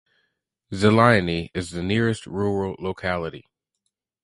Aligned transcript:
Zelyony 0.73 1.51
is 1.53 1.69
the 1.69 1.83
nearest 1.83 2.25
rural 2.25 2.75
locality. 2.79 3.45